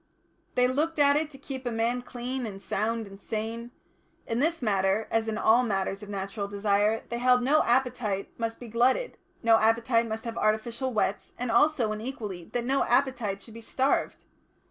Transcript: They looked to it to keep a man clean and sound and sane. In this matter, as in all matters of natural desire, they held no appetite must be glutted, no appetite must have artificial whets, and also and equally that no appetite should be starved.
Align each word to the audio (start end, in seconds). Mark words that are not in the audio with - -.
They 0.55 0.67
looked 0.67 0.95
to 0.95 1.09
it 1.15 1.29
to 1.29 1.37
keep 1.37 1.63
a 1.63 1.71
man 1.71 2.01
clean 2.01 2.47
and 2.47 2.59
sound 2.59 3.05
and 3.05 3.21
sane. 3.21 3.69
In 4.25 4.39
this 4.39 4.59
matter, 4.59 5.07
as 5.11 5.27
in 5.27 5.37
all 5.37 5.61
matters 5.61 6.01
of 6.01 6.09
natural 6.09 6.47
desire, 6.47 7.03
they 7.09 7.19
held 7.19 7.43
no 7.43 7.61
appetite 7.61 8.31
must 8.39 8.59
be 8.59 8.67
glutted, 8.67 9.19
no 9.43 9.59
appetite 9.59 10.07
must 10.07 10.25
have 10.25 10.39
artificial 10.39 10.91
whets, 10.91 11.33
and 11.37 11.51
also 11.51 11.91
and 11.91 12.01
equally 12.01 12.45
that 12.45 12.65
no 12.65 12.83
appetite 12.85 13.43
should 13.43 13.53
be 13.53 13.61
starved. 13.61 14.25